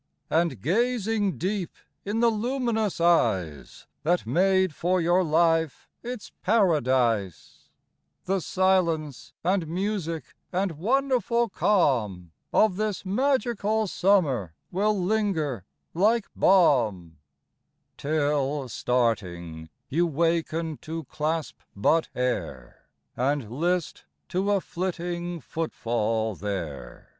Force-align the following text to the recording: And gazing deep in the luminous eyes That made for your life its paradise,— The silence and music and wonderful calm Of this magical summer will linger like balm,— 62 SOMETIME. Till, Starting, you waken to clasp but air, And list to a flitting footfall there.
And 0.31 0.63
gazing 0.63 1.37
deep 1.37 1.75
in 2.05 2.21
the 2.21 2.31
luminous 2.31 2.99
eyes 2.99 3.85
That 4.01 4.25
made 4.25 4.73
for 4.73 4.99
your 4.99 5.23
life 5.23 5.87
its 6.01 6.31
paradise,— 6.41 7.69
The 8.25 8.39
silence 8.41 9.33
and 9.43 9.67
music 9.67 10.33
and 10.51 10.71
wonderful 10.79 11.49
calm 11.49 12.31
Of 12.51 12.77
this 12.77 13.05
magical 13.05 13.85
summer 13.85 14.55
will 14.71 14.99
linger 14.99 15.65
like 15.93 16.25
balm,— 16.35 17.17
62 17.97 18.07
SOMETIME. 18.09 18.27
Till, 18.31 18.69
Starting, 18.69 19.69
you 19.87 20.07
waken 20.07 20.77
to 20.77 21.03
clasp 21.03 21.59
but 21.75 22.09
air, 22.15 22.87
And 23.15 23.51
list 23.51 24.05
to 24.29 24.49
a 24.51 24.61
flitting 24.61 25.39
footfall 25.41 26.33
there. 26.33 27.09